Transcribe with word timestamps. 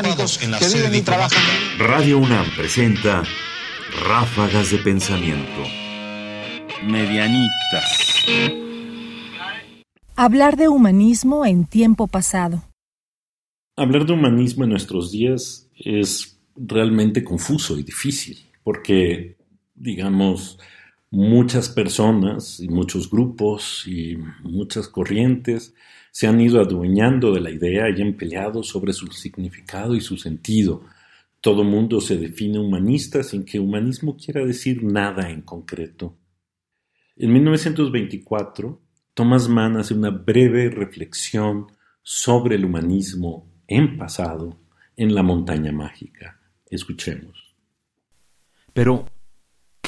británicos 0.00 0.38
que 0.38 0.76
viven 0.76 0.94
y 0.94 1.02
trabajan. 1.02 1.42
Radio 1.78 2.18
UNAM 2.18 2.46
presenta 2.56 3.22
Ráfagas 4.06 4.70
de 4.70 4.78
Pensamiento. 4.78 5.62
Medianitas. 6.84 8.24
Hablar 10.16 10.56
de 10.56 10.68
humanismo 10.68 11.46
en 11.46 11.64
tiempo 11.64 12.06
pasado. 12.06 12.62
Hablar 13.76 14.06
de 14.06 14.12
humanismo 14.12 14.64
en 14.64 14.70
nuestros 14.70 15.12
días 15.12 15.68
es 15.76 16.38
realmente 16.56 17.22
confuso 17.22 17.78
y 17.78 17.84
difícil, 17.84 18.50
porque, 18.64 19.36
digamos, 19.74 20.58
muchas 21.10 21.68
personas 21.68 22.60
y 22.60 22.68
muchos 22.68 23.10
grupos 23.10 23.84
y 23.86 24.18
muchas 24.42 24.88
corrientes 24.88 25.74
se 26.10 26.26
han 26.26 26.40
ido 26.40 26.60
adueñando 26.60 27.32
de 27.32 27.40
la 27.40 27.50
idea 27.50 27.86
y 27.88 28.02
han 28.02 28.14
peleado 28.14 28.62
sobre 28.62 28.92
su 28.92 29.06
significado 29.08 29.94
y 29.94 30.00
su 30.00 30.16
sentido. 30.16 30.84
Todo 31.40 31.64
mundo 31.64 32.00
se 32.00 32.16
define 32.16 32.58
humanista 32.58 33.22
sin 33.22 33.44
que 33.44 33.60
humanismo 33.60 34.16
quiera 34.16 34.44
decir 34.44 34.82
nada 34.82 35.30
en 35.30 35.42
concreto. 35.42 36.16
En 37.16 37.32
1924, 37.32 38.80
Thomas 39.14 39.48
Mann 39.48 39.76
hace 39.76 39.94
una 39.94 40.10
breve 40.10 40.70
reflexión 40.70 41.66
sobre 42.02 42.56
el 42.56 42.64
humanismo 42.64 43.50
en 43.66 43.96
pasado 43.96 44.58
en 44.96 45.14
la 45.14 45.22
montaña 45.22 45.72
mágica. 45.72 46.40
Escuchemos. 46.70 47.54
Pero, 48.72 49.06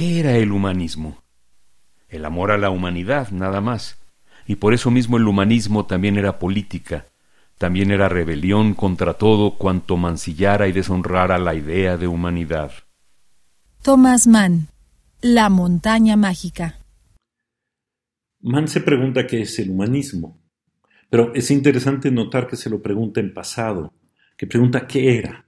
¿qué 0.01 0.19
era 0.19 0.35
el 0.39 0.51
humanismo? 0.51 1.19
El 2.09 2.25
amor 2.25 2.53
a 2.53 2.57
la 2.57 2.71
humanidad, 2.71 3.33
nada 3.33 3.61
más. 3.61 3.99
Y 4.47 4.57
por 4.57 4.73
eso 4.73 4.91
mismo 4.91 5.19
el 5.19 5.29
humanismo 5.29 5.85
también 5.85 6.17
era 6.17 6.39
política, 6.39 7.05
también 7.59 7.91
era 7.91 8.09
rebelión 8.09 8.73
contra 8.73 9.13
todo 9.13 9.59
cuanto 9.59 9.99
mancillara 9.99 10.69
y 10.69 10.73
deshonrara 10.73 11.39
la 11.39 11.55
idea 11.55 11.99
de 11.99 12.07
humanidad. 12.07 12.73
Thomas 13.83 14.27
Mann, 14.27 14.69
La 15.21 15.51
montaña 15.51 16.17
mágica. 16.17 16.79
Mann 18.41 18.69
se 18.69 18.81
pregunta 18.81 19.27
qué 19.27 19.43
es 19.43 19.59
el 19.59 19.69
humanismo, 19.69 20.41
pero 21.11 21.35
es 21.35 21.51
interesante 21.51 22.11
notar 22.11 22.47
que 22.47 22.57
se 22.57 22.71
lo 22.71 22.81
pregunta 22.81 23.21
en 23.21 23.35
pasado, 23.35 23.93
que 24.39 24.47
pregunta 24.47 24.87
qué 24.87 25.19
era, 25.19 25.45